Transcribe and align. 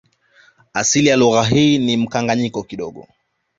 Asili 0.73 1.07
ya 1.09 1.15
lugha 1.17 1.43
hii 1.43 1.75
ina 1.75 2.03
mkanganyo 2.03 2.63
kidogo 2.63 3.07